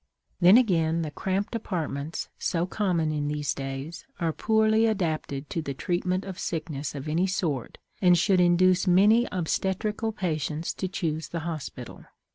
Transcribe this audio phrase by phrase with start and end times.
[0.39, 5.75] Then again, the cramped apartments, so common in these days, are poorly adapted to the
[5.75, 11.41] treatment of sickness of any sort and should induce many obstetrical patients to choose the
[11.41, 12.05] hospital.